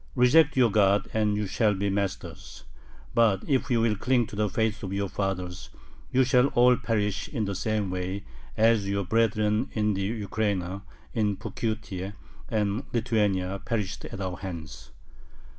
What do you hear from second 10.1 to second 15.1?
Ukraina, in Pokutye, and Lithuania perished at our hands."